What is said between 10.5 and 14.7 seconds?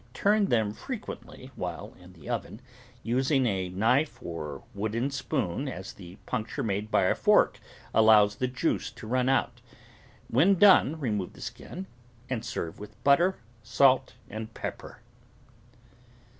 done, remove the skin and serve with butter, salt, and